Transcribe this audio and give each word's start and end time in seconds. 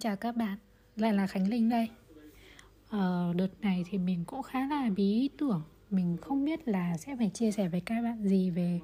Xin 0.00 0.02
chào 0.02 0.16
các 0.16 0.36
bạn, 0.36 0.56
lại 0.96 1.12
là 1.12 1.26
Khánh 1.26 1.48
Linh 1.48 1.68
đây. 1.68 1.88
Ờ, 2.90 3.32
Đợt 3.36 3.48
này 3.60 3.84
thì 3.90 3.98
mình 3.98 4.24
cũng 4.26 4.42
khá 4.42 4.66
là 4.66 4.90
bí 4.96 5.12
ý 5.12 5.30
tưởng. 5.38 5.62
Mình 5.90 6.16
không 6.20 6.44
biết 6.44 6.68
là 6.68 6.96
sẽ 6.96 7.16
phải 7.16 7.30
chia 7.34 7.50
sẻ 7.50 7.68
với 7.68 7.80
các 7.80 8.02
bạn 8.02 8.28
gì 8.28 8.50
về 8.50 8.80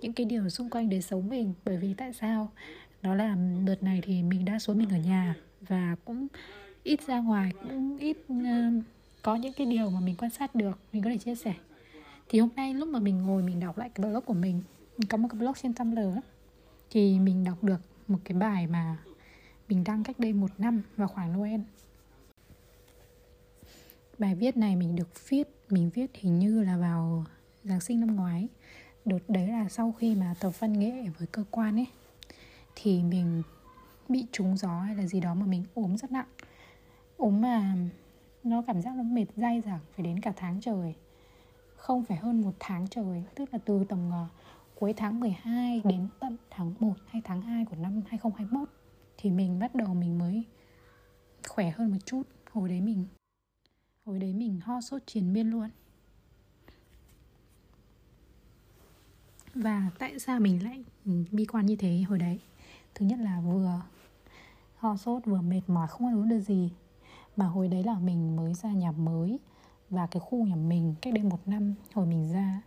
những 0.00 0.12
cái 0.12 0.26
điều 0.26 0.48
xung 0.48 0.70
quanh 0.70 0.88
đời 0.88 1.02
sống 1.02 1.28
mình. 1.28 1.54
Bởi 1.64 1.76
vì 1.76 1.94
tại 1.94 2.12
sao? 2.12 2.50
Đó 3.02 3.14
là 3.14 3.36
đợt 3.66 3.82
này 3.82 4.00
thì 4.02 4.22
mình 4.22 4.44
đa 4.44 4.58
số 4.58 4.74
mình 4.74 4.88
ở 4.88 4.96
nhà 4.96 5.34
Và 5.60 5.96
cũng 6.04 6.26
ít 6.82 7.00
ra 7.06 7.20
ngoài, 7.20 7.52
cũng 7.62 7.98
ít 7.98 8.16
uh, 8.32 8.84
có 9.22 9.36
những 9.36 9.52
cái 9.52 9.66
điều 9.66 9.90
mà 9.90 10.00
mình 10.00 10.14
quan 10.18 10.30
sát 10.30 10.54
được 10.54 10.78
Mình 10.92 11.02
có 11.02 11.10
thể 11.10 11.18
chia 11.18 11.34
sẻ. 11.34 11.54
Thì 12.28 12.40
hôm 12.40 12.50
nay 12.56 12.74
lúc 12.74 12.88
mà 12.88 12.98
mình 12.98 13.22
ngồi 13.22 13.42
mình 13.42 13.60
đọc 13.60 13.78
lại 13.78 13.90
cái 13.94 14.10
blog 14.10 14.24
của 14.24 14.34
mình 14.34 14.62
Mình 14.98 15.08
có 15.08 15.16
một 15.16 15.28
cái 15.30 15.38
blog 15.38 15.54
trên 15.62 15.74
Tumblr 15.74 16.18
Thì 16.90 17.18
mình 17.18 17.44
đọc 17.44 17.64
được 17.64 17.80
một 18.08 18.18
cái 18.24 18.38
bài 18.38 18.66
mà 18.66 18.96
mình 19.68 19.84
đăng 19.84 20.04
cách 20.04 20.18
đây 20.18 20.32
một 20.32 20.50
năm 20.58 20.82
vào 20.96 21.08
khoảng 21.08 21.32
Noel. 21.32 21.60
Bài 24.18 24.34
viết 24.34 24.56
này 24.56 24.76
mình 24.76 24.96
được 24.96 25.28
viết 25.28 25.48
Mình 25.70 25.90
viết 25.94 26.10
hình 26.14 26.38
như 26.38 26.62
là 26.62 26.76
vào 26.76 27.24
Giáng 27.64 27.80
sinh 27.80 28.00
năm 28.00 28.16
ngoái. 28.16 28.48
Đợt 29.04 29.18
đấy 29.28 29.48
là 29.48 29.68
sau 29.68 29.92
khi 29.92 30.14
mà 30.14 30.34
tập 30.40 30.50
văn 30.58 30.72
nghệ 30.72 31.08
với 31.18 31.26
cơ 31.26 31.44
quan 31.50 31.76
ấy 31.76 31.86
Thì 32.74 33.02
mình 33.02 33.42
bị 34.08 34.26
trúng 34.32 34.56
gió 34.56 34.80
hay 34.80 34.96
là 34.96 35.06
gì 35.06 35.20
đó 35.20 35.34
mà 35.34 35.46
mình 35.46 35.64
ốm 35.74 35.96
rất 35.96 36.12
nặng. 36.12 36.26
Ốm 37.16 37.40
mà 37.40 37.74
nó 38.44 38.62
cảm 38.66 38.82
giác 38.82 38.94
nó 38.96 39.02
mệt 39.02 39.26
dai 39.36 39.60
dẳng 39.60 39.80
phải 39.96 40.04
đến 40.04 40.20
cả 40.20 40.32
tháng 40.36 40.60
trời. 40.60 40.94
Không 41.76 42.04
phải 42.04 42.16
hơn 42.16 42.40
một 42.40 42.54
tháng 42.58 42.88
trời 42.88 43.22
Tức 43.34 43.48
là 43.52 43.58
từ 43.64 43.84
tầm 43.88 44.08
uh, 44.08 44.28
cuối 44.74 44.92
tháng 44.96 45.20
12 45.20 45.82
đến 45.84 46.08
tận 46.20 46.36
tháng 46.50 46.74
1 46.80 46.94
hay 47.06 47.22
tháng 47.24 47.40
2 47.40 47.64
của 47.64 47.76
năm 47.76 48.02
2021 48.06 48.68
thì 49.16 49.30
mình 49.30 49.58
bắt 49.58 49.74
đầu 49.74 49.94
mình 49.94 50.18
mới 50.18 50.44
khỏe 51.48 51.70
hơn 51.70 51.90
một 51.90 51.98
chút. 52.04 52.22
Hồi 52.52 52.68
đấy 52.68 52.80
mình, 52.80 53.06
hồi 54.04 54.18
đấy 54.18 54.32
mình 54.32 54.60
ho 54.60 54.80
sốt 54.80 55.02
triền 55.06 55.32
miên 55.32 55.50
luôn. 55.50 55.70
Và 59.54 59.90
tại 59.98 60.18
sao 60.18 60.40
mình 60.40 60.64
lại 60.64 60.84
bi 61.30 61.44
quan 61.44 61.66
như 61.66 61.76
thế 61.76 62.04
hồi 62.08 62.18
đấy? 62.18 62.40
Thứ 62.94 63.06
nhất 63.06 63.18
là 63.18 63.40
vừa 63.40 63.82
ho 64.76 64.96
sốt, 64.96 65.24
vừa 65.24 65.40
mệt 65.40 65.62
mỏi, 65.66 65.88
không 65.88 66.06
ăn 66.06 66.16
uống 66.16 66.28
được 66.28 66.40
gì. 66.40 66.70
Mà 67.36 67.46
hồi 67.46 67.68
đấy 67.68 67.84
là 67.84 67.98
mình 67.98 68.36
mới 68.36 68.54
ra 68.54 68.72
nhà 68.72 68.92
mới. 68.92 69.38
Và 69.90 70.06
cái 70.06 70.20
khu 70.20 70.46
nhà 70.46 70.56
mình 70.56 70.94
cách 71.02 71.14
đây 71.14 71.24
một 71.24 71.48
năm, 71.48 71.74
hồi 71.94 72.06
mình 72.06 72.32
ra 72.32 72.62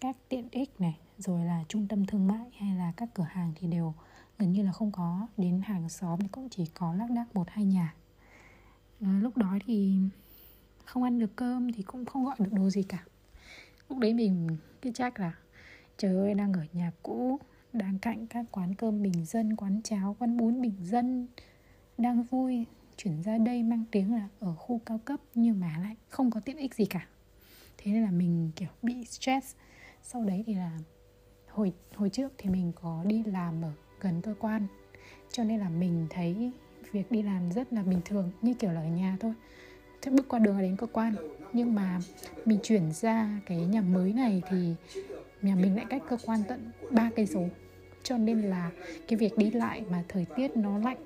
các 0.00 0.16
tiện 0.28 0.48
ích 0.50 0.80
này, 0.80 0.98
rồi 1.18 1.44
là 1.44 1.64
trung 1.68 1.88
tâm 1.88 2.06
thương 2.06 2.26
mại 2.26 2.50
hay 2.58 2.76
là 2.76 2.92
các 2.96 3.08
cửa 3.14 3.26
hàng 3.30 3.52
thì 3.56 3.66
đều 3.66 3.94
gần 4.38 4.52
như 4.52 4.62
là 4.62 4.72
không 4.72 4.92
có. 4.92 5.26
Đến 5.36 5.60
hàng 5.64 5.88
xóm 5.88 6.20
thì 6.20 6.28
cũng 6.28 6.48
chỉ 6.48 6.66
có 6.74 6.94
lác 6.94 7.10
đác 7.10 7.34
một 7.34 7.44
hai 7.50 7.64
nhà. 7.64 7.94
À, 9.00 9.18
lúc 9.22 9.36
đó 9.36 9.58
thì 9.66 9.98
không 10.84 11.02
ăn 11.02 11.18
được 11.18 11.36
cơm 11.36 11.72
thì 11.72 11.82
cũng 11.82 12.04
không 12.04 12.24
gọi 12.24 12.36
được 12.38 12.52
đồ 12.52 12.70
gì 12.70 12.82
cả. 12.82 13.04
Lúc 13.88 13.98
đấy 13.98 14.14
mình 14.14 14.56
cứ 14.82 14.90
chắc 14.94 15.20
là 15.20 15.32
trời 15.96 16.16
ơi 16.16 16.34
đang 16.34 16.52
ở 16.52 16.64
nhà 16.72 16.92
cũ 17.02 17.38
đang 17.72 17.98
cạnh 17.98 18.26
các 18.26 18.44
quán 18.50 18.74
cơm 18.74 19.02
bình 19.02 19.24
dân 19.24 19.56
quán 19.56 19.80
cháo 19.84 20.16
quán 20.18 20.36
bún 20.36 20.60
bình 20.62 20.76
dân 20.82 21.28
đang 21.98 22.22
vui. 22.22 22.64
Chuyển 22.96 23.22
ra 23.22 23.38
đây 23.38 23.62
mang 23.62 23.84
tiếng 23.90 24.14
là 24.14 24.28
ở 24.40 24.54
khu 24.54 24.80
cao 24.86 25.00
cấp 25.04 25.20
nhưng 25.34 25.60
mà 25.60 25.78
lại 25.78 25.96
không 26.08 26.30
có 26.30 26.40
tiện 26.40 26.56
ích 26.56 26.74
gì 26.74 26.86
cả. 26.86 27.06
Thế 27.78 27.92
nên 27.92 28.02
là 28.02 28.10
mình 28.10 28.50
kiểu 28.56 28.68
bị 28.82 29.04
stress. 29.04 29.56
Sau 30.02 30.24
đấy 30.24 30.42
thì 30.46 30.54
là 30.54 30.78
hồi 31.48 31.72
hồi 31.94 32.10
trước 32.10 32.32
thì 32.38 32.50
mình 32.50 32.72
có 32.74 33.04
đi 33.06 33.22
làm 33.22 33.62
ở 33.62 33.72
gần 34.00 34.20
cơ 34.22 34.34
quan. 34.38 34.66
Cho 35.32 35.44
nên 35.44 35.60
là 35.60 35.68
mình 35.68 36.06
thấy 36.10 36.50
việc 36.92 37.12
đi 37.12 37.22
làm 37.22 37.52
rất 37.52 37.72
là 37.72 37.82
bình 37.82 38.00
thường, 38.04 38.30
như 38.42 38.54
kiểu 38.54 38.72
là 38.72 38.80
ở 38.80 38.86
nhà 38.86 39.16
thôi. 39.20 39.34
Thế 40.02 40.12
bước 40.12 40.28
qua 40.28 40.38
đường 40.38 40.56
là 40.56 40.62
đến 40.62 40.76
cơ 40.76 40.86
quan. 40.86 41.14
Nhưng 41.52 41.74
mà 41.74 42.00
mình 42.44 42.58
chuyển 42.62 42.92
ra 42.92 43.40
cái 43.46 43.58
nhà 43.58 43.80
mới 43.80 44.12
này 44.12 44.42
thì 44.50 44.74
nhà 45.42 45.54
mình 45.54 45.76
lại 45.76 45.86
cách 45.90 46.02
cơ 46.08 46.16
quan 46.26 46.40
tận 46.48 46.70
ba 46.90 47.10
cây 47.16 47.26
số. 47.26 47.44
Cho 48.02 48.18
nên 48.18 48.42
là 48.42 48.70
cái 49.08 49.16
việc 49.16 49.38
đi 49.38 49.50
lại 49.50 49.82
mà 49.90 50.04
thời 50.08 50.26
tiết 50.36 50.56
nó 50.56 50.78
lạnh, 50.78 50.98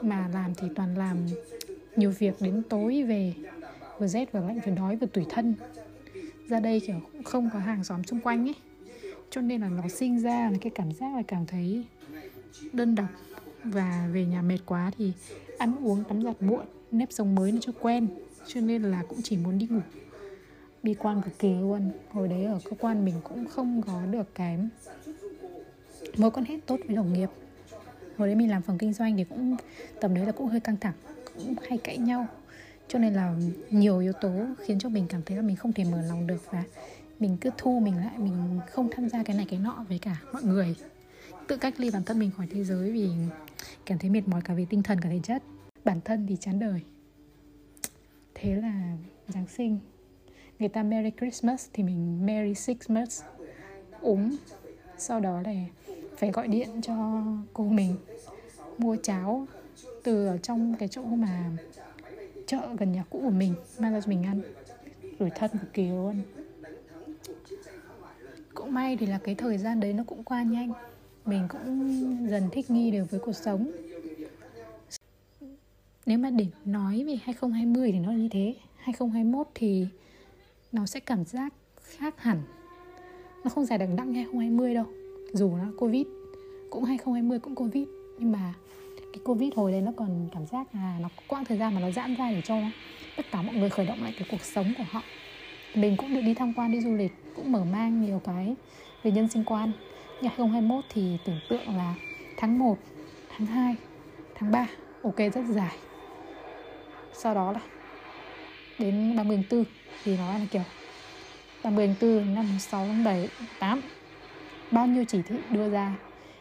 mà 0.00 0.28
làm 0.28 0.54
thì 0.54 0.68
toàn 0.74 0.98
làm 0.98 1.16
nhiều 1.96 2.10
việc 2.18 2.34
đến 2.40 2.62
tối 2.68 3.02
về, 3.02 3.34
vừa 3.98 4.06
rét 4.06 4.32
vừa 4.32 4.40
lạnh, 4.40 4.60
vừa 4.66 4.74
đói 4.74 4.96
vừa 4.96 5.06
tủi 5.06 5.24
thân. 5.28 5.54
Ra 6.48 6.60
đây 6.60 6.80
kiểu 6.80 7.00
không 7.24 7.50
có 7.52 7.58
hàng 7.58 7.84
xóm 7.84 8.04
xung 8.04 8.20
quanh 8.20 8.48
ấy. 8.48 8.54
Cho 9.30 9.40
nên 9.40 9.60
là 9.60 9.68
nó 9.68 9.88
sinh 9.88 10.20
ra 10.20 10.50
là 10.50 10.58
cái 10.60 10.72
cảm 10.74 10.92
giác 10.92 11.16
là 11.16 11.22
cảm 11.28 11.46
thấy 11.46 11.84
đơn 12.72 12.94
độc 12.94 13.08
và 13.64 14.08
về 14.12 14.26
nhà 14.26 14.42
mệt 14.42 14.58
quá 14.66 14.90
thì 14.98 15.12
ăn 15.58 15.86
uống, 15.86 16.04
tắm 16.04 16.22
giặt, 16.22 16.42
muộn, 16.42 16.64
nếp 16.90 17.12
sống 17.12 17.34
mới 17.34 17.52
nó 17.52 17.58
chưa 17.60 17.72
quen, 17.80 18.08
cho 18.46 18.60
nên 18.60 18.82
là 18.82 19.02
cũng 19.08 19.22
chỉ 19.22 19.36
muốn 19.36 19.58
đi 19.58 19.66
ngủ. 19.66 19.80
Bi 20.82 20.94
quan 20.94 21.22
cực 21.22 21.38
kỳ 21.38 21.54
luôn, 21.54 21.90
hồi 22.10 22.28
đấy 22.28 22.44
ở 22.44 22.60
cơ 22.64 22.76
quan 22.80 23.04
mình 23.04 23.14
cũng 23.24 23.46
không 23.46 23.82
có 23.82 24.06
được 24.10 24.34
cái 24.34 24.58
mối 26.16 26.30
quan 26.30 26.46
hệ 26.46 26.58
tốt 26.66 26.80
với 26.86 26.96
đồng 26.96 27.12
nghiệp. 27.12 27.28
Hồi 28.16 28.28
đấy 28.28 28.34
mình 28.34 28.50
làm 28.50 28.62
phòng 28.62 28.78
kinh 28.78 28.92
doanh 28.92 29.16
thì 29.16 29.24
cũng, 29.24 29.56
tầm 30.00 30.14
đấy 30.14 30.26
là 30.26 30.32
cũng 30.32 30.46
hơi 30.46 30.60
căng 30.60 30.76
thẳng, 30.76 30.94
cũng 31.34 31.54
hay 31.68 31.78
cãi 31.78 31.98
nhau. 31.98 32.26
Cho 32.88 32.98
nên 32.98 33.14
là 33.14 33.34
nhiều 33.70 33.98
yếu 33.98 34.12
tố 34.12 34.30
khiến 34.64 34.78
cho 34.78 34.88
mình 34.88 35.06
cảm 35.08 35.22
thấy 35.26 35.36
là 35.36 35.42
mình 35.42 35.56
không 35.56 35.72
thể 35.72 35.84
mở 35.84 36.02
lòng 36.08 36.26
được 36.26 36.42
và 36.50 36.64
mình 37.20 37.36
cứ 37.40 37.50
thu 37.58 37.80
mình 37.80 37.96
lại, 37.96 38.18
mình 38.18 38.60
không 38.70 38.88
tham 38.90 39.08
gia 39.08 39.22
cái 39.22 39.36
này 39.36 39.46
cái 39.50 39.58
nọ 39.58 39.84
với 39.88 39.98
cả 39.98 40.16
mọi 40.32 40.42
người 40.42 40.74
tự 41.48 41.56
cách 41.56 41.80
ly 41.80 41.90
bản 41.90 42.02
thân 42.04 42.18
mình 42.18 42.30
khỏi 42.36 42.46
thế 42.50 42.64
giới 42.64 42.92
vì 42.92 43.10
cảm 43.86 43.98
thấy 43.98 44.10
mệt 44.10 44.28
mỏi 44.28 44.40
cả 44.44 44.54
về 44.54 44.66
tinh 44.70 44.82
thần, 44.82 45.00
cả 45.00 45.08
thể 45.08 45.20
chất. 45.22 45.42
Bản 45.84 46.00
thân 46.04 46.26
thì 46.28 46.36
chán 46.40 46.58
đời. 46.58 46.80
Thế 48.34 48.54
là 48.54 48.96
giáng 49.28 49.46
sinh. 49.46 49.78
Người 50.58 50.68
ta 50.68 50.82
merry 50.82 51.10
christmas 51.18 51.68
thì 51.72 51.82
mình 51.82 52.26
merry 52.26 52.54
sixmas 52.54 53.22
uống 54.00 54.36
sau 54.98 55.20
đó 55.20 55.40
là 55.44 55.52
phải 56.16 56.30
gọi 56.30 56.48
điện 56.48 56.68
cho 56.82 57.22
cô 57.52 57.64
mình, 57.64 57.96
mua 58.78 58.96
cháo 59.02 59.46
từ 60.02 60.26
ở 60.26 60.38
trong 60.38 60.74
cái 60.78 60.88
chỗ 60.88 61.02
mà 61.02 61.50
chợ 62.46 62.68
gần 62.78 62.92
nhà 62.92 63.04
cũ 63.10 63.20
của 63.24 63.30
mình, 63.30 63.54
mang 63.78 63.92
ra 63.92 64.00
cho 64.00 64.08
mình 64.08 64.22
ăn. 64.22 64.40
Rủi 65.18 65.30
thân 65.30 65.50
cực 65.50 65.72
kỳ 65.72 65.88
luôn. 65.88 66.22
Cũng 68.54 68.74
may 68.74 68.96
thì 68.96 69.06
là 69.06 69.18
cái 69.24 69.34
thời 69.34 69.58
gian 69.58 69.80
đấy 69.80 69.92
nó 69.92 70.04
cũng 70.04 70.24
qua 70.24 70.42
nhanh 70.42 70.72
mình 71.26 71.48
cũng 71.48 72.28
dần 72.30 72.48
thích 72.52 72.70
nghi 72.70 72.90
được 72.90 73.10
với 73.10 73.20
cuộc 73.20 73.32
sống. 73.32 73.70
Nếu 76.06 76.18
mà 76.18 76.30
để 76.30 76.46
nói 76.64 77.04
về 77.04 77.18
2020 77.22 77.92
thì 77.92 77.98
nó 77.98 78.12
là 78.12 78.16
như 78.16 78.28
thế. 78.28 78.54
2021 78.76 79.48
thì 79.54 79.86
nó 80.72 80.86
sẽ 80.86 81.00
cảm 81.00 81.24
giác 81.24 81.54
khác 81.80 82.22
hẳn. 82.22 82.42
Nó 83.44 83.50
không 83.50 83.64
dài 83.64 83.78
đằng 83.78 83.96
đẵng 83.96 84.12
như 84.12 84.18
2020 84.18 84.74
đâu. 84.74 84.86
Dù 85.32 85.56
nó 85.56 85.64
Covid, 85.78 86.06
cũng 86.70 86.84
2020 86.84 87.38
cũng 87.38 87.54
Covid. 87.54 87.88
Nhưng 88.18 88.32
mà 88.32 88.54
cái 88.96 89.20
Covid 89.24 89.52
hồi 89.56 89.72
đấy 89.72 89.80
nó 89.80 89.92
còn 89.96 90.28
cảm 90.32 90.46
giác 90.46 90.74
là 90.74 90.98
nó 91.00 91.08
quãng 91.28 91.44
thời 91.44 91.58
gian 91.58 91.74
mà 91.74 91.80
nó 91.80 91.90
giãn 91.90 92.14
ra 92.14 92.30
để 92.30 92.42
cho 92.44 92.60
tất 93.16 93.26
cả 93.30 93.42
mọi 93.42 93.54
người 93.54 93.70
khởi 93.70 93.86
động 93.86 94.02
lại 94.02 94.14
cái 94.18 94.28
cuộc 94.30 94.40
sống 94.42 94.74
của 94.78 94.84
họ. 94.90 95.02
Mình 95.74 95.96
cũng 95.96 96.14
được 96.14 96.20
đi 96.20 96.34
tham 96.34 96.52
quan, 96.56 96.72
đi 96.72 96.80
du 96.80 96.94
lịch, 96.94 97.12
cũng 97.36 97.52
mở 97.52 97.64
mang 97.64 98.02
nhiều 98.02 98.20
cái 98.24 98.54
về 99.02 99.10
nhân 99.10 99.28
sinh 99.28 99.44
quan 99.44 99.72
nhưng 100.24 100.32
2021 100.32 100.84
thì 100.88 101.18
tưởng 101.24 101.40
tượng 101.48 101.76
là 101.76 101.94
tháng 102.36 102.58
1, 102.58 102.78
tháng 103.28 103.46
2, 103.46 103.76
tháng 104.34 104.50
3 104.50 104.66
ok 105.02 105.16
rất 105.16 105.44
dài. 105.48 105.76
Sau 107.12 107.34
đó 107.34 107.52
là 107.52 107.60
đến 108.78 109.16
30 109.16 109.36
tháng 109.36 109.60
4 109.60 109.64
thì 110.04 110.16
nó 110.16 110.38
là 110.38 110.46
kiểu 110.50 110.62
30 111.64 111.86
tháng 111.86 112.10
4 112.24 112.34
năm 112.34 112.46
6 112.58 112.86
tháng 112.86 113.04
7 113.04 113.28
8 113.58 113.80
bao 114.70 114.86
nhiêu 114.86 115.04
chỉ 115.04 115.22
thị 115.22 115.36
đưa 115.50 115.70
ra 115.70 115.96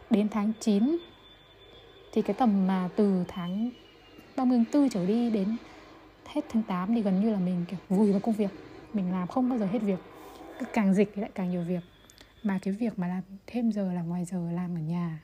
đến 0.09 0.29
tháng 0.29 0.51
9 0.59 0.97
thì 2.11 2.21
cái 2.21 2.33
tầm 2.33 2.67
mà 2.67 2.89
từ 2.95 3.23
tháng 3.27 3.71
30 4.35 4.57
tháng 4.57 4.81
4 4.81 4.89
trở 4.89 5.05
đi 5.05 5.29
đến 5.29 5.55
hết 6.25 6.41
tháng 6.49 6.63
8 6.63 6.95
thì 6.95 7.01
gần 7.01 7.21
như 7.21 7.31
là 7.31 7.39
mình 7.39 7.65
kiểu 7.67 7.79
vùi 7.89 8.11
vào 8.11 8.19
công 8.19 8.35
việc. 8.35 8.49
Mình 8.93 9.11
làm 9.11 9.27
không 9.27 9.49
bao 9.49 9.59
giờ 9.59 9.65
hết 9.65 9.79
việc. 9.81 9.99
Cứ 10.59 10.65
càng 10.73 10.93
dịch 10.93 11.11
thì 11.15 11.21
lại 11.21 11.31
càng 11.35 11.51
nhiều 11.51 11.61
việc 11.67 11.92
mà 12.43 12.59
cái 12.61 12.73
việc 12.73 12.99
mà 12.99 13.07
làm 13.07 13.23
thêm 13.47 13.71
giờ 13.71 13.93
là 13.93 14.01
ngoài 14.01 14.25
giờ, 14.25 14.51
làm 14.51 14.75
ở 14.75 14.79
nhà, 14.79 15.23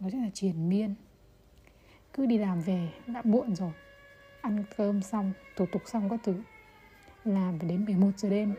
nó 0.00 0.10
rất 0.10 0.18
là 0.18 0.30
triền 0.34 0.68
miên. 0.68 0.94
Cứ 2.12 2.26
đi 2.26 2.38
làm 2.38 2.60
về, 2.60 2.88
đã 3.06 3.22
muộn 3.24 3.54
rồi. 3.54 3.72
Ăn 4.40 4.64
cơm 4.76 5.02
xong, 5.02 5.32
thủ 5.56 5.66
tục 5.72 5.82
xong 5.86 6.08
các 6.08 6.20
thứ. 6.24 6.34
Làm 7.24 7.58
phải 7.58 7.68
đến 7.68 7.84
11 7.84 8.10
giờ 8.16 8.30
đêm. 8.30 8.54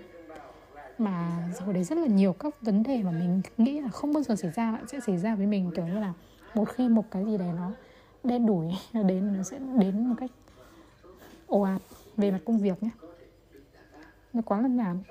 Mà 0.98 1.48
rồi 1.60 1.74
đấy 1.74 1.84
rất 1.84 1.98
là 1.98 2.08
nhiều 2.08 2.34
các 2.34 2.62
vấn 2.62 2.84
đề 2.84 3.04
mà 3.04 3.12
mình 3.12 3.42
nghĩ 3.58 3.82
là 3.82 3.90
không 3.90 4.14
bao 4.14 4.24
giờ 4.24 4.36
xảy 4.36 4.52
ra, 4.52 4.72
lại 4.72 4.82
sẽ 4.88 5.00
xảy 5.00 5.18
ra 5.18 5.36
với 5.36 5.48
mình. 5.48 5.72
Kiểu 5.76 5.88
như 5.88 6.00
là 6.00 6.14
một 6.56 6.70
khi 6.70 6.90
một 6.90 7.06
cái 7.12 7.26
gì 7.26 7.38
đấy 7.38 7.50
nó 7.56 7.72
đen 8.24 8.46
đủi, 8.46 8.68
nó 8.94 9.04
đến, 9.04 9.38
nó 9.38 9.44
sẽ 9.44 9.60
đến 9.80 10.08
một 10.08 10.16
cách 10.20 10.32
ồ 11.48 11.62
ạt 11.62 11.82
về 12.18 12.32
mặt 12.32 12.40
công 12.46 12.60
việc 12.60 12.84
nhé. 12.84 12.90
Nó 14.34 14.42
quá 14.42 14.62
là 14.62 14.68
làm 14.68 15.02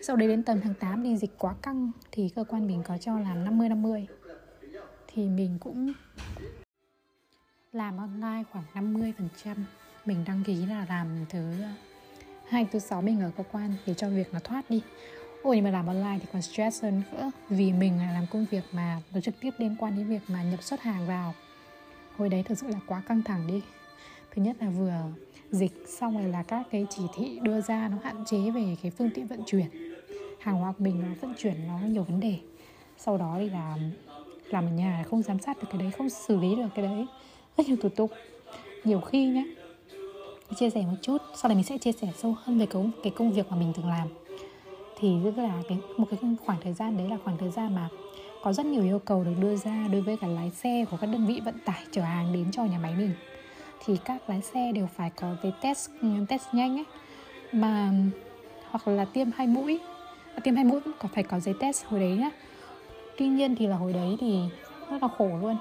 sau 0.00 0.16
đấy 0.16 0.28
đến 0.28 0.42
tầm 0.42 0.60
tháng 0.60 0.74
8 0.74 1.02
thì 1.04 1.16
dịch 1.16 1.38
quá 1.38 1.54
căng 1.62 1.90
thì 2.12 2.28
cơ 2.28 2.44
quan 2.44 2.66
mình 2.66 2.82
có 2.84 2.98
cho 2.98 3.18
làm 3.18 3.44
50 3.44 3.68
50 3.68 4.06
thì 5.14 5.28
mình 5.28 5.58
cũng 5.60 5.92
làm 7.72 7.96
online 7.96 8.44
khoảng 8.52 8.64
50% 8.74 9.54
mình 10.04 10.24
đăng 10.26 10.44
ký 10.44 10.66
là 10.66 10.86
làm 10.88 11.06
thứ 11.28 11.52
hai, 12.48 12.66
thứ 12.72 12.78
sáu 12.78 13.02
mình 13.02 13.20
ở 13.20 13.30
cơ 13.36 13.44
quan 13.52 13.74
để 13.86 13.94
cho 13.94 14.08
việc 14.08 14.34
nó 14.34 14.38
thoát 14.38 14.70
đi. 14.70 14.82
Ôi, 15.42 15.56
nhưng 15.56 15.64
mà 15.64 15.70
làm 15.70 15.86
online 15.86 16.18
thì 16.20 16.26
còn 16.32 16.42
stress 16.42 16.82
hơn 16.82 17.02
nữa, 17.12 17.30
vì 17.48 17.72
mình 17.72 17.98
là 17.98 18.12
làm 18.12 18.26
công 18.30 18.46
việc 18.50 18.64
mà 18.72 19.00
nó 19.14 19.20
trực 19.20 19.34
tiếp 19.40 19.50
liên 19.58 19.76
quan 19.78 19.96
đến 19.96 20.08
việc 20.08 20.22
mà 20.28 20.42
nhập 20.42 20.62
xuất 20.62 20.80
hàng 20.80 21.06
vào. 21.06 21.34
Hồi 22.16 22.28
đấy 22.28 22.42
thực 22.42 22.58
sự 22.58 22.66
là 22.68 22.80
quá 22.86 23.02
căng 23.08 23.22
thẳng 23.22 23.46
đi. 23.46 23.62
Thứ 24.34 24.42
nhất 24.42 24.56
là 24.60 24.70
vừa 24.70 25.02
dịch, 25.50 25.72
xong 25.88 26.18
rồi 26.18 26.28
là 26.32 26.42
các 26.42 26.66
cái 26.70 26.86
chỉ 26.90 27.02
thị 27.16 27.38
đưa 27.42 27.60
ra 27.60 27.88
nó 27.88 27.96
hạn 28.04 28.24
chế 28.24 28.50
về 28.50 28.76
cái 28.82 28.90
phương 28.90 29.10
tiện 29.14 29.26
vận 29.26 29.40
chuyển 29.46 29.66
hàng 30.48 30.60
hóa 30.60 30.72
của 30.72 30.84
mình 30.84 31.02
nó 31.02 31.08
vận 31.20 31.34
chuyển 31.38 31.54
nó 31.68 31.78
nhiều 31.78 32.02
vấn 32.02 32.20
đề. 32.20 32.38
Sau 32.98 33.18
đó 33.18 33.36
thì 33.38 33.50
là 33.50 33.76
làm 34.50 34.64
ở 34.64 34.70
nhà 34.70 35.04
không 35.10 35.22
giám 35.22 35.38
sát 35.38 35.58
được 35.58 35.68
cái 35.70 35.80
đấy 35.80 35.90
không 35.90 36.10
xử 36.10 36.36
lý 36.36 36.56
được 36.56 36.68
cái 36.74 36.84
đấy. 36.84 37.06
Rất 37.56 37.66
nhiều 37.66 37.76
thủ 37.82 37.88
tục. 37.88 38.10
Nhiều 38.84 39.00
khi 39.00 39.26
nhá 39.26 39.44
chia 40.56 40.70
sẻ 40.70 40.82
một 40.82 40.96
chút 41.02 41.18
sau 41.34 41.48
này 41.48 41.56
mình 41.56 41.64
sẽ 41.64 41.78
chia 41.78 41.92
sẻ 41.92 42.08
sâu 42.16 42.34
hơn 42.42 42.58
về 42.58 42.66
cái, 42.66 42.90
cái 43.02 43.12
công 43.16 43.32
việc 43.32 43.50
mà 43.50 43.56
mình 43.56 43.72
từng 43.76 43.86
làm. 43.88 44.08
Thì 44.98 45.16
tức 45.24 45.42
là 45.42 45.62
cái 45.68 45.78
một 45.96 46.06
cái 46.10 46.20
khoảng 46.46 46.60
thời 46.62 46.72
gian 46.72 46.96
đấy 46.96 47.08
là 47.08 47.16
khoảng 47.24 47.38
thời 47.38 47.50
gian 47.50 47.74
mà 47.74 47.88
có 48.42 48.52
rất 48.52 48.66
nhiều 48.66 48.82
yêu 48.82 48.98
cầu 48.98 49.24
được 49.24 49.34
đưa 49.40 49.56
ra 49.56 49.88
đối 49.92 50.00
với 50.00 50.16
cả 50.16 50.26
lái 50.26 50.50
xe 50.50 50.84
của 50.90 50.96
các 50.96 51.06
đơn 51.06 51.26
vị 51.26 51.40
vận 51.44 51.54
tải 51.64 51.82
chở 51.90 52.02
hàng 52.02 52.32
đến 52.32 52.50
cho 52.52 52.64
nhà 52.64 52.78
máy 52.78 52.94
mình. 52.98 53.12
Thì 53.84 53.96
các 54.04 54.30
lái 54.30 54.42
xe 54.42 54.72
đều 54.72 54.86
phải 54.96 55.10
có 55.10 55.36
cái 55.42 55.52
test 55.62 55.90
test 56.28 56.42
nhanh 56.52 56.78
ấy 56.78 56.84
mà 57.52 57.92
hoặc 58.70 58.88
là 58.88 59.04
tiêm 59.04 59.30
hai 59.36 59.46
mũi 59.46 59.78
tiêm 60.40 60.54
hai 60.54 60.64
mũi 60.64 60.80
cũng 60.80 60.92
có 60.98 61.08
phải 61.14 61.24
có 61.24 61.40
giấy 61.40 61.54
test 61.60 61.84
hồi 61.84 62.00
đấy 62.00 62.16
nhá. 62.16 62.30
Tuy 63.18 63.28
nhiên 63.28 63.56
thì 63.56 63.66
là 63.66 63.76
hồi 63.76 63.92
đấy 63.92 64.16
thì 64.20 64.38
rất 64.90 65.02
là 65.02 65.08
khổ 65.18 65.30
luôn. 65.42 65.56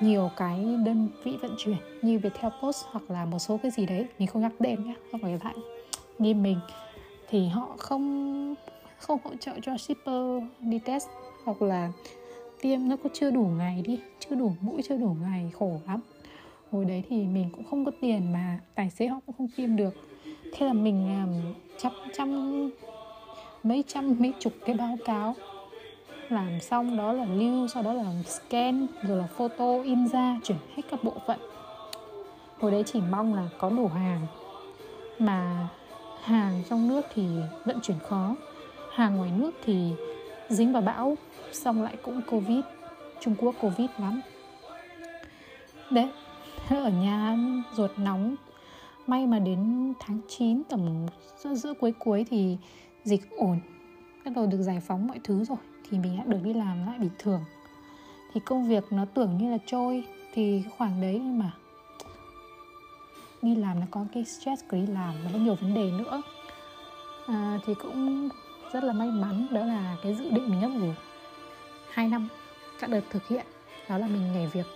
Nhiều 0.00 0.30
cái 0.36 0.64
đơn 0.84 1.08
vị 1.24 1.32
vận 1.42 1.54
chuyển 1.58 1.76
như 2.02 2.18
Viettel 2.18 2.52
Post 2.62 2.84
hoặc 2.90 3.10
là 3.10 3.24
một 3.24 3.38
số 3.38 3.56
cái 3.62 3.70
gì 3.70 3.86
đấy, 3.86 4.06
mình 4.18 4.28
không 4.28 4.42
nhắc 4.42 4.52
tên 4.58 4.84
nhé 4.84 4.94
không 5.12 5.20
phải 5.20 5.38
lại 5.44 5.54
như 6.18 6.34
mình, 6.34 6.58
thì 7.28 7.48
họ 7.48 7.74
không 7.78 8.54
không 8.98 9.18
hỗ 9.24 9.30
trợ 9.40 9.52
cho 9.62 9.76
shipper 9.76 10.42
đi 10.60 10.78
test 10.78 11.08
hoặc 11.44 11.62
là 11.62 11.92
tiêm, 12.60 12.88
nó 12.88 12.96
có 12.96 13.10
chưa 13.12 13.30
đủ 13.30 13.44
ngày 13.58 13.82
đi, 13.86 14.00
chưa 14.18 14.36
đủ 14.36 14.52
mũi, 14.60 14.82
chưa 14.88 14.96
đủ 14.96 15.16
ngày, 15.22 15.50
khổ 15.58 15.80
lắm. 15.86 16.00
Hồi 16.72 16.84
đấy 16.84 17.02
thì 17.08 17.16
mình 17.16 17.50
cũng 17.52 17.64
không 17.70 17.84
có 17.84 17.92
tiền 18.00 18.32
mà 18.32 18.58
tài 18.74 18.90
xế 18.90 19.06
họ 19.06 19.20
cũng 19.26 19.34
không 19.38 19.48
tiêm 19.56 19.76
được. 19.76 19.94
Thế 20.52 20.66
là 20.66 20.72
mình 20.72 21.08
làm 21.08 21.28
chăm 21.78 21.92
chăm 22.16 22.70
mấy 23.62 23.84
trăm 23.86 24.16
mấy 24.18 24.32
chục 24.38 24.52
cái 24.64 24.74
báo 24.74 24.96
cáo. 25.04 25.34
Làm 26.28 26.60
xong 26.60 26.96
đó 26.96 27.12
là 27.12 27.24
lưu 27.24 27.68
sau 27.68 27.82
đó 27.82 27.92
là 27.92 28.04
scan 28.26 28.86
rồi 29.02 29.18
là 29.18 29.26
photo 29.26 29.82
in 29.82 30.08
ra 30.08 30.40
chuyển 30.44 30.58
hết 30.76 30.82
các 30.90 31.04
bộ 31.04 31.12
phận. 31.26 31.40
Hồi 32.60 32.70
đấy 32.70 32.82
chỉ 32.86 33.00
mong 33.10 33.34
là 33.34 33.48
có 33.58 33.70
đủ 33.70 33.88
hàng. 33.88 34.26
Mà 35.18 35.68
hàng 36.22 36.62
trong 36.70 36.88
nước 36.88 37.06
thì 37.14 37.26
vận 37.64 37.80
chuyển 37.80 37.98
khó. 38.08 38.34
Hàng 38.92 39.16
ngoài 39.16 39.30
nước 39.36 39.50
thì 39.64 39.92
dính 40.48 40.72
vào 40.72 40.82
bão 40.82 41.16
xong 41.52 41.82
lại 41.82 41.96
cũng 42.02 42.20
covid. 42.30 42.64
Trung 43.20 43.34
quốc 43.38 43.54
covid 43.60 43.90
lắm. 43.98 44.20
Đấy 45.90 46.08
ở 46.70 46.90
nhà 46.90 47.36
ruột 47.76 47.90
nóng. 47.96 48.36
May 49.06 49.26
mà 49.26 49.38
đến 49.38 49.92
tháng 50.00 50.20
9 50.28 50.62
tầm 50.64 51.06
giữa, 51.38 51.54
giữa 51.54 51.74
cuối 51.74 51.92
cuối 51.98 52.26
thì 52.30 52.56
dịch 53.08 53.30
ổn 53.36 53.60
bắt 54.24 54.30
đầu 54.34 54.46
được 54.46 54.62
giải 54.62 54.80
phóng 54.80 55.06
mọi 55.06 55.20
thứ 55.24 55.44
rồi 55.44 55.58
thì 55.90 55.98
mình 55.98 56.16
đã 56.18 56.24
được 56.26 56.38
đi 56.42 56.54
làm 56.54 56.86
lại 56.86 56.98
bình 56.98 57.10
thường. 57.18 57.44
Thì 58.32 58.40
công 58.44 58.68
việc 58.68 58.84
nó 58.90 59.04
tưởng 59.04 59.38
như 59.38 59.50
là 59.50 59.58
trôi 59.66 60.04
thì 60.34 60.62
khoảng 60.78 61.00
đấy 61.00 61.20
nhưng 61.24 61.38
mà 61.38 61.52
đi 63.42 63.54
làm 63.54 63.80
nó 63.80 63.86
có 63.90 64.04
cái 64.14 64.24
stress 64.24 64.64
của 64.70 64.76
đi 64.76 64.86
làm 64.86 65.14
và 65.24 65.30
có 65.32 65.38
nhiều 65.38 65.54
vấn 65.54 65.74
đề 65.74 65.90
nữa. 65.90 66.22
À, 67.26 67.58
thì 67.66 67.74
cũng 67.82 68.28
rất 68.72 68.84
là 68.84 68.92
may 68.92 69.10
mắn 69.10 69.46
đó 69.50 69.64
là 69.64 69.96
cái 70.02 70.14
dự 70.14 70.30
định 70.30 70.50
mình 70.50 70.60
ấp 70.60 70.70
ủ 70.80 70.92
hai 71.92 72.08
năm 72.08 72.28
các 72.80 72.90
đợt 72.90 73.02
thực 73.10 73.28
hiện 73.28 73.46
đó 73.88 73.98
là 73.98 74.06
mình 74.06 74.32
nhảy 74.32 74.46
việc. 74.46 74.66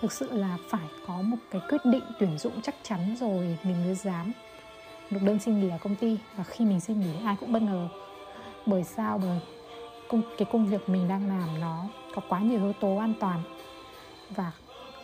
Thực 0.00 0.12
sự 0.12 0.32
là 0.32 0.58
phải 0.68 0.88
có 1.06 1.22
một 1.22 1.36
cái 1.50 1.60
quyết 1.68 1.84
định 1.84 2.04
tuyển 2.20 2.38
dụng 2.38 2.60
chắc 2.62 2.74
chắn 2.82 3.16
rồi 3.20 3.58
mình 3.64 3.84
mới 3.84 3.94
dám 3.94 4.32
được 5.12 5.22
đơn 5.22 5.38
xin 5.38 5.60
nghỉ 5.60 5.68
ở 5.68 5.78
công 5.80 5.96
ty 5.96 6.18
và 6.36 6.44
khi 6.44 6.64
mình 6.64 6.80
xin 6.80 7.00
nghỉ, 7.00 7.12
ai 7.24 7.36
cũng 7.40 7.52
bất 7.52 7.62
ngờ. 7.62 7.88
Bởi 8.66 8.84
sao? 8.84 9.18
Bởi 9.18 9.38
công, 10.08 10.22
cái 10.38 10.48
công 10.52 10.66
việc 10.66 10.88
mình 10.88 11.08
đang 11.08 11.28
làm 11.28 11.60
nó 11.60 11.84
có 12.14 12.22
quá 12.28 12.40
nhiều 12.40 12.62
yếu 12.62 12.72
tố 12.72 12.96
an 12.96 13.14
toàn 13.20 13.42
và 14.30 14.52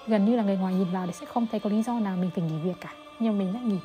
gần 0.07 0.25
như 0.25 0.37
là 0.37 0.43
người 0.43 0.57
ngoài 0.57 0.75
nhìn 0.75 0.93
vào 0.93 1.07
thì 1.07 1.13
sẽ 1.13 1.27
không 1.27 1.47
thấy 1.51 1.61
có 1.61 1.71
lý 1.71 1.83
do 1.83 2.01
nào 2.01 2.17
mình 2.17 2.31
phải 2.35 2.45
nghỉ 2.45 2.59
việc 2.65 2.77
cả. 2.81 2.95
Nhưng 3.21 3.39
mình 3.39 3.53
đã 3.53 3.61
nghỉ, 3.61 3.79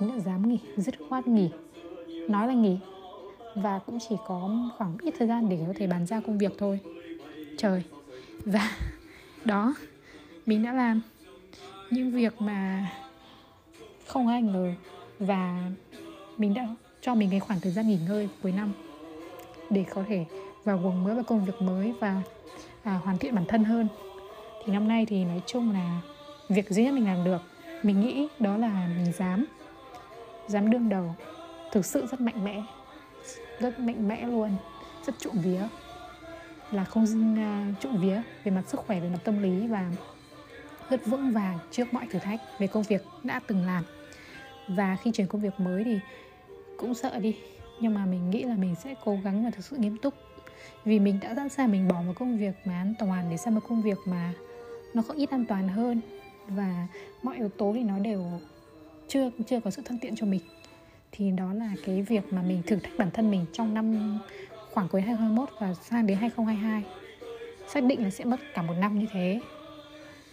mình 0.00 0.10
đã 0.10 0.18
dám 0.18 0.48
nghỉ, 0.48 0.58
dứt 0.76 0.94
khoát 1.08 1.26
nghỉ, 1.26 1.50
nói 2.28 2.46
là 2.48 2.54
nghỉ 2.54 2.78
và 3.54 3.78
cũng 3.78 3.98
chỉ 4.08 4.16
có 4.26 4.50
khoảng 4.78 4.96
ít 5.02 5.14
thời 5.18 5.28
gian 5.28 5.48
để 5.48 5.64
có 5.66 5.72
thể 5.76 5.86
bàn 5.86 6.06
giao 6.06 6.20
công 6.20 6.38
việc 6.38 6.52
thôi. 6.58 6.80
Trời! 7.58 7.82
Và 8.44 8.70
đó, 9.44 9.74
mình 10.46 10.62
đã 10.62 10.72
làm. 10.72 11.00
Những 11.90 12.10
việc 12.10 12.40
mà 12.40 12.86
không 14.06 14.28
ai 14.28 14.42
ngờ 14.42 14.72
và 15.18 15.70
mình 16.38 16.54
đã 16.54 16.66
cho 17.00 17.14
mình 17.14 17.30
cái 17.30 17.40
khoảng 17.40 17.60
thời 17.60 17.72
gian 17.72 17.88
nghỉ 17.88 17.98
ngơi 18.08 18.28
cuối 18.42 18.52
năm 18.52 18.72
để 19.70 19.84
có 19.94 20.04
thể 20.08 20.24
vào 20.64 20.78
guồng 20.78 21.04
mới 21.04 21.14
và 21.14 21.22
công 21.22 21.44
việc 21.44 21.62
mới 21.62 21.94
và 22.00 22.22
à, 22.82 23.00
hoàn 23.04 23.18
thiện 23.18 23.34
bản 23.34 23.44
thân 23.48 23.64
hơn. 23.64 23.88
Thì 24.64 24.72
năm 24.72 24.88
nay 24.88 25.06
thì 25.06 25.24
nói 25.24 25.42
chung 25.46 25.72
là 25.72 26.00
việc 26.48 26.70
duy 26.70 26.84
nhất 26.84 26.94
mình 26.94 27.06
làm 27.06 27.24
được 27.24 27.40
mình 27.82 28.00
nghĩ 28.00 28.28
đó 28.38 28.56
là 28.56 28.88
mình 28.96 29.12
dám 29.12 29.46
dám 30.48 30.70
đương 30.70 30.88
đầu 30.88 31.14
thực 31.72 31.86
sự 31.86 32.06
rất 32.06 32.20
mạnh 32.20 32.44
mẽ 32.44 32.62
rất 33.60 33.78
mạnh 33.78 34.08
mẽ 34.08 34.26
luôn 34.26 34.50
rất 35.06 35.14
trộm 35.18 35.34
vía. 35.42 35.62
Là 36.70 36.84
không 36.84 37.04
uh, 37.04 37.80
trộm 37.80 37.96
vía 38.00 38.22
về 38.44 38.52
mặt 38.52 38.62
sức 38.66 38.80
khỏe 38.86 39.00
về 39.00 39.08
mặt 39.08 39.18
tâm 39.24 39.42
lý 39.42 39.66
và 39.66 39.90
rất 40.90 41.06
vững 41.06 41.30
vàng 41.30 41.58
trước 41.70 41.94
mọi 41.94 42.06
thử 42.10 42.18
thách 42.18 42.40
về 42.58 42.66
công 42.66 42.82
việc 42.82 43.02
đã 43.24 43.40
từng 43.46 43.66
làm 43.66 43.84
và 44.68 44.96
khi 45.02 45.10
chuyển 45.10 45.26
công 45.26 45.40
việc 45.40 45.60
mới 45.60 45.84
thì 45.84 45.98
cũng 46.76 46.94
sợ 46.94 47.18
đi. 47.18 47.36
Nhưng 47.80 47.94
mà 47.94 48.06
mình 48.06 48.30
nghĩ 48.30 48.42
là 48.42 48.54
mình 48.54 48.74
sẽ 48.74 48.94
cố 49.04 49.18
gắng 49.24 49.44
và 49.44 49.50
thực 49.50 49.64
sự 49.64 49.76
nghiêm 49.76 49.96
túc. 49.96 50.14
Vì 50.84 50.98
mình 50.98 51.18
đã 51.22 51.34
sẵn 51.34 51.48
sàng 51.48 51.72
mình 51.72 51.88
bỏ 51.88 52.02
một 52.02 52.12
công 52.16 52.38
việc 52.38 52.54
mà 52.64 52.74
an 52.74 52.94
toàn 52.98 53.30
để 53.30 53.36
sang 53.36 53.54
một 53.54 53.60
công 53.68 53.82
việc 53.82 53.98
mà 54.04 54.32
nó 54.94 55.02
có 55.08 55.14
ít 55.14 55.30
an 55.30 55.44
toàn 55.48 55.68
hơn. 55.68 56.00
Và 56.48 56.86
mọi 57.22 57.36
yếu 57.36 57.48
tố 57.48 57.72
thì 57.74 57.82
nó 57.82 57.98
đều 57.98 58.24
chưa 59.08 59.30
chưa 59.46 59.60
có 59.60 59.70
sự 59.70 59.82
thuận 59.84 59.98
tiện 59.98 60.16
cho 60.16 60.26
mình. 60.26 60.40
Thì 61.12 61.30
đó 61.30 61.52
là 61.52 61.72
cái 61.84 62.02
việc 62.02 62.32
mà 62.32 62.42
mình 62.42 62.62
thử 62.66 62.76
thách 62.76 62.98
bản 62.98 63.10
thân 63.10 63.30
mình 63.30 63.46
trong 63.52 63.74
năm 63.74 64.18
khoảng 64.72 64.88
cuối 64.88 65.00
2021 65.00 65.48
và 65.60 65.74
sang 65.74 66.06
đến 66.06 66.18
2022 66.18 66.82
xác 67.68 67.84
định 67.84 68.02
là 68.02 68.10
sẽ 68.10 68.24
mất 68.24 68.40
cả 68.54 68.62
một 68.62 68.74
năm 68.80 68.98
như 68.98 69.06
thế. 69.12 69.40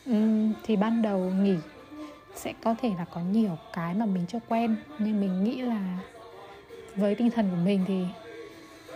Uhm, 0.10 0.54
thì 0.64 0.76
ban 0.76 1.02
đầu 1.02 1.20
nghỉ 1.20 1.56
sẽ 2.36 2.54
có 2.64 2.76
thể 2.82 2.92
là 2.98 3.06
có 3.06 3.22
nhiều 3.22 3.58
cái 3.74 3.94
mà 3.94 4.06
mình 4.06 4.26
chưa 4.28 4.40
quen. 4.48 4.76
Nhưng 5.00 5.22
mình 5.22 5.44
nghĩ 5.44 5.62
là 5.62 5.98
với 6.96 7.16
tinh 7.16 7.32
thần 7.32 7.50
của 7.50 7.62
mình 7.66 7.86
thì 7.88 8.06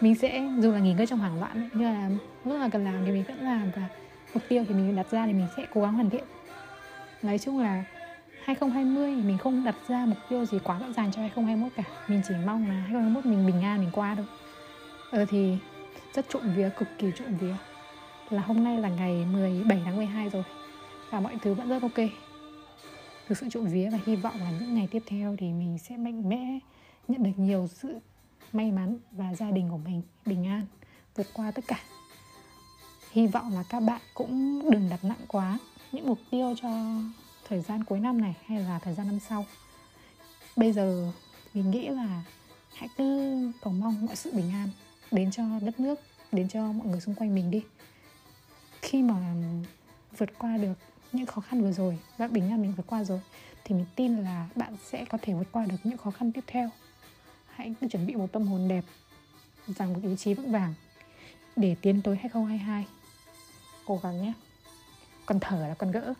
mình 0.01 0.15
sẽ, 0.15 0.43
dù 0.59 0.71
là 0.71 0.79
nghỉ 0.79 0.93
ngơi 0.93 1.07
trong 1.07 1.19
hoảng 1.19 1.39
loạn, 1.39 1.69
nhưng 1.73 1.93
là 1.93 2.09
lúc 2.45 2.59
là 2.59 2.69
cần 2.69 2.85
làm 2.85 3.05
thì 3.05 3.11
mình 3.11 3.23
vẫn 3.27 3.41
làm 3.41 3.71
và 3.75 3.81
mục 4.33 4.43
tiêu 4.49 4.65
thì 4.67 4.73
mình 4.73 4.95
đặt 4.95 5.11
ra 5.11 5.25
thì 5.25 5.33
mình 5.33 5.47
sẽ 5.57 5.65
cố 5.73 5.81
gắng 5.81 5.93
hoàn 5.93 6.09
thiện. 6.09 6.23
Nói 7.21 7.39
chung 7.39 7.59
là 7.59 7.83
2020 8.43 9.15
mình 9.15 9.37
không 9.37 9.63
đặt 9.65 9.75
ra 9.87 10.05
mục 10.05 10.17
tiêu 10.29 10.45
gì 10.45 10.59
quá 10.63 10.79
rõ 10.79 10.85
ràng 10.95 11.11
cho 11.11 11.21
2021 11.21 11.71
cả. 11.75 11.83
Mình 12.07 12.21
chỉ 12.27 12.33
mong 12.45 12.67
là 12.67 12.73
2021 12.73 13.25
mình 13.25 13.45
bình 13.47 13.61
an, 13.61 13.79
mình 13.79 13.89
qua 13.93 14.15
thôi. 14.15 14.25
Ờ 15.11 15.25
thì 15.29 15.57
rất 16.13 16.25
trộm 16.29 16.41
vía, 16.55 16.69
cực 16.77 16.87
kỳ 16.97 17.11
trộm 17.15 17.27
vía. 17.39 17.55
Là 18.29 18.41
hôm 18.41 18.63
nay 18.63 18.77
là 18.77 18.89
ngày 18.89 19.25
17 19.33 19.81
tháng 19.85 19.97
12 19.97 20.29
rồi 20.29 20.43
và 21.09 21.19
mọi 21.19 21.37
thứ 21.41 21.53
vẫn 21.53 21.69
rất 21.69 21.81
ok 21.81 22.09
thực 23.27 23.37
sự 23.37 23.47
trộm 23.49 23.65
vía 23.67 23.89
và 23.89 23.99
hy 24.05 24.15
vọng 24.15 24.39
là 24.39 24.51
những 24.51 24.75
ngày 24.75 24.87
tiếp 24.91 25.03
theo 25.05 25.35
thì 25.39 25.51
mình 25.51 25.77
sẽ 25.77 25.97
mạnh 25.97 26.29
mẽ 26.29 26.59
nhận 27.07 27.23
được 27.23 27.31
nhiều 27.37 27.67
sự 27.73 27.99
may 28.53 28.71
mắn 28.71 28.97
và 29.11 29.35
gia 29.35 29.51
đình 29.51 29.69
của 29.69 29.77
mình 29.77 30.01
bình 30.25 30.45
an, 30.45 30.65
vượt 31.15 31.27
qua 31.33 31.51
tất 31.51 31.65
cả. 31.67 31.79
Hy 33.11 33.27
vọng 33.27 33.53
là 33.53 33.63
các 33.69 33.79
bạn 33.79 34.01
cũng 34.13 34.61
đừng 34.71 34.89
đặt 34.89 35.03
nặng 35.03 35.25
quá 35.27 35.59
những 35.91 36.07
mục 36.07 36.19
tiêu 36.31 36.55
cho 36.61 36.69
thời 37.47 37.61
gian 37.61 37.83
cuối 37.83 37.99
năm 37.99 38.21
này 38.21 38.35
hay 38.45 38.59
là 38.59 38.79
thời 38.79 38.95
gian 38.95 39.07
năm 39.07 39.19
sau. 39.19 39.45
Bây 40.55 40.73
giờ 40.73 41.11
mình 41.53 41.71
nghĩ 41.71 41.87
là 41.87 42.23
hãy 42.73 42.89
cứ 42.97 43.37
cầu 43.61 43.73
mong 43.73 44.05
mọi 44.05 44.15
sự 44.15 44.31
bình 44.33 44.51
an 44.51 44.69
đến 45.11 45.31
cho 45.31 45.43
đất 45.61 45.79
nước, 45.79 45.99
đến 46.31 46.49
cho 46.49 46.71
mọi 46.71 46.87
người 46.87 47.01
xung 47.01 47.15
quanh 47.15 47.35
mình 47.35 47.51
đi. 47.51 47.63
Khi 48.81 49.03
mà 49.03 49.33
vượt 50.17 50.29
qua 50.39 50.57
được 50.57 50.73
những 51.11 51.25
khó 51.25 51.41
khăn 51.41 51.61
vừa 51.61 51.71
rồi 51.71 51.99
bạn 52.17 52.33
bình 52.33 52.49
an 52.49 52.61
mình 52.61 52.73
vượt 52.77 52.87
qua 52.87 53.03
rồi, 53.03 53.21
thì 53.63 53.75
mình 53.75 53.85
tin 53.95 54.17
là 54.17 54.49
bạn 54.55 54.77
sẽ 54.85 55.05
có 55.05 55.17
thể 55.21 55.33
vượt 55.33 55.47
qua 55.51 55.65
được 55.65 55.77
những 55.83 55.97
khó 55.97 56.11
khăn 56.11 56.31
tiếp 56.31 56.43
theo. 56.47 56.69
Hãy 57.47 57.75
cứ 57.81 57.87
chuẩn 57.87 58.07
bị 58.07 58.15
một 58.15 58.31
tâm 58.31 58.47
hồn 58.47 58.67
đẹp 58.67 58.83
rằng 59.67 59.93
một 59.93 59.99
ý 60.03 60.15
chí 60.15 60.33
vững 60.33 60.51
vàng 60.51 60.73
để 61.55 61.75
tiến 61.81 62.01
tới 62.01 62.15
2022 62.15 62.85
cố 63.85 63.99
gắng 64.03 64.21
nhé. 64.21 64.33
Còn 65.25 65.39
thở 65.39 65.67
là 65.67 65.73
còn 65.73 65.91
gỡ. 65.91 66.13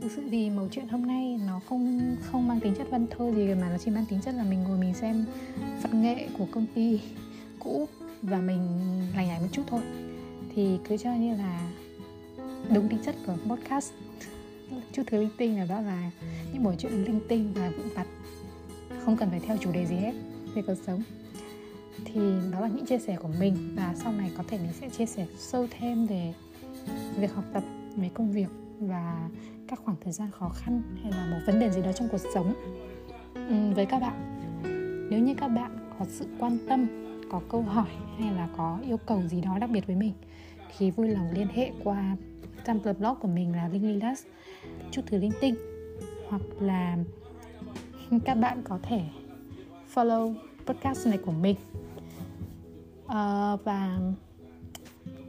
Thực 0.00 0.12
sự 0.16 0.28
thì 0.30 0.50
mẩu 0.50 0.68
chuyện 0.72 0.88
hôm 0.88 1.06
nay 1.06 1.40
nó 1.46 1.60
không 1.68 2.16
không 2.22 2.48
mang 2.48 2.60
tính 2.60 2.74
chất 2.78 2.86
văn 2.90 3.06
thơ 3.10 3.32
gì, 3.34 3.54
mà 3.54 3.68
nó 3.70 3.78
chỉ 3.84 3.90
mang 3.90 4.06
tính 4.06 4.20
chất 4.20 4.34
là 4.34 4.44
mình 4.44 4.62
ngồi 4.62 4.78
mình 4.78 4.94
xem 4.94 5.26
văn 5.82 6.02
nghệ 6.02 6.28
của 6.38 6.46
công 6.52 6.66
ty 6.74 7.00
cũ 7.64 7.88
và 8.22 8.40
mình 8.40 8.60
lành 9.16 9.26
nhảy 9.26 9.40
một 9.40 9.46
chút 9.52 9.62
thôi. 9.66 9.80
Thì 10.54 10.78
cứ 10.88 10.96
cho 10.96 11.14
như 11.14 11.36
là 11.36 11.70
đúng 12.74 12.88
tính 12.88 12.98
chất 13.04 13.14
của 13.26 13.36
podcast. 13.48 13.92
Chút 14.92 15.02
thứ 15.06 15.20
linh 15.20 15.30
tinh 15.38 15.58
là 15.58 15.64
đó 15.64 15.80
là 15.80 16.10
những 16.52 16.64
buổi 16.64 16.74
chuyện 16.78 17.04
linh 17.04 17.20
tinh 17.28 17.52
và 17.54 17.70
vụn 17.70 17.88
vặt. 17.94 18.06
Không 19.04 19.16
cần 19.16 19.30
phải 19.30 19.40
theo 19.40 19.56
chủ 19.56 19.72
đề 19.72 19.86
gì 19.86 19.96
hết 19.96 20.12
về 20.54 20.62
cuộc 20.66 20.74
sống. 20.86 21.02
Thì 22.04 22.20
đó 22.52 22.60
là 22.60 22.68
những 22.68 22.86
chia 22.86 22.98
sẻ 22.98 23.16
của 23.22 23.28
mình 23.38 23.74
và 23.76 23.94
sau 23.96 24.12
này 24.12 24.30
có 24.36 24.44
thể 24.48 24.58
mình 24.58 24.72
sẽ 24.80 24.88
chia 24.88 25.06
sẻ 25.06 25.26
sâu 25.38 25.66
thêm 25.78 26.06
về 26.06 26.34
việc 27.16 27.34
học 27.34 27.44
tập 27.52 27.62
về 27.96 28.10
công 28.14 28.32
việc 28.32 28.48
và 28.80 29.28
các 29.68 29.80
khoảng 29.84 29.96
thời 30.04 30.12
gian 30.12 30.30
khó 30.30 30.48
khăn 30.48 30.82
hay 31.02 31.12
là 31.12 31.26
một 31.30 31.40
vấn 31.46 31.60
đề 31.60 31.70
gì 31.70 31.82
đó 31.82 31.92
trong 31.92 32.08
cuộc 32.08 32.20
sống. 32.34 32.54
Ừ, 33.34 33.74
với 33.74 33.86
các 33.86 33.98
bạn 33.98 34.34
nếu 35.10 35.20
như 35.20 35.34
các 35.34 35.48
bạn 35.48 35.76
có 35.98 36.06
sự 36.08 36.26
quan 36.38 36.58
tâm 36.68 37.03
có 37.34 37.40
câu 37.48 37.62
hỏi 37.62 37.88
hay 38.18 38.32
là 38.32 38.48
có 38.56 38.78
yêu 38.86 38.96
cầu 38.96 39.22
gì 39.22 39.40
đó 39.40 39.58
đặc 39.58 39.70
biệt 39.70 39.86
với 39.86 39.96
mình 39.96 40.12
thì 40.78 40.90
vui 40.90 41.08
lòng 41.08 41.30
liên 41.32 41.48
hệ 41.54 41.72
qua 41.84 42.16
Tumblr 42.64 42.98
blog 42.98 43.14
của 43.20 43.28
mình 43.28 43.52
là 43.52 43.68
linhlilas 43.68 44.22
chút 44.90 45.02
thứ 45.06 45.18
linh 45.18 45.32
tinh 45.40 45.54
hoặc 46.28 46.42
là 46.60 46.98
các 48.24 48.34
bạn 48.34 48.62
có 48.64 48.78
thể 48.82 49.02
follow 49.94 50.34
podcast 50.66 51.06
này 51.06 51.18
của 51.18 51.32
mình. 51.32 51.56
Uh, 53.04 53.64
và 53.64 53.98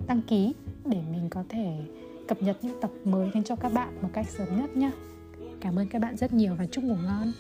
đăng 0.08 0.22
ký 0.28 0.54
để 0.86 1.02
mình 1.12 1.30
có 1.30 1.44
thể 1.50 1.78
cập 2.28 2.42
nhật 2.42 2.58
những 2.62 2.82
tập 2.82 2.92
mới 3.04 3.32
đến 3.34 3.44
cho 3.44 3.56
các 3.56 3.74
bạn 3.74 4.02
một 4.02 4.10
cách 4.14 4.30
sớm 4.30 4.48
nhất 4.62 4.78
nhé 4.78 4.92
cảm 5.62 5.80
ơn 5.80 5.88
các 5.88 6.02
bạn 6.02 6.18
rất 6.18 6.34
nhiều 6.34 6.56
và 6.56 6.66
chúc 6.66 6.84
ngủ 6.84 6.96
ngon. 7.06 7.32